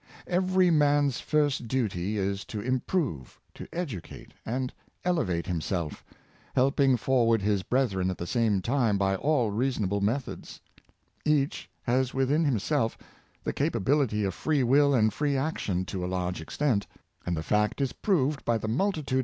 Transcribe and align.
Every 0.25 0.71
man's 0.71 1.19
first 1.19 1.67
duty 1.67 2.17
is, 2.17 2.43
to 2.45 2.59
improve, 2.59 3.39
to 3.53 3.67
educate, 3.71 4.33
and 4.43 4.73
elevate 5.05 5.45
himself, 5.45 6.03
helping 6.55 6.97
forward 6.97 7.43
his 7.43 7.61
brethren 7.61 8.09
at 8.09 8.17
the 8.17 8.25
same 8.25 8.63
time 8.63 8.97
by 8.97 9.15
all 9.15 9.51
reasonable 9.51 10.01
methods 10.01 10.59
Each 11.23 11.69
has 11.83 12.15
within 12.15 12.45
himself 12.45 12.97
the 13.43 13.53
capability 13.53 14.23
of 14.23 14.33
free 14.33 14.63
will 14.63 14.95
and 14.95 15.13
free 15.13 15.37
action 15.37 15.85
to 15.85 16.03
a 16.03 16.07
large 16.09 16.41
extent; 16.41 16.87
and 17.23 17.37
the 17.37 17.43
fact 17.43 17.79
is 17.79 17.93
proved 17.93 18.43
by 18.43 18.57
the 18.57 18.67
multitude 18.67 18.69
420 18.69 18.81
Self 18.97 19.05
improvement. 19.05 19.19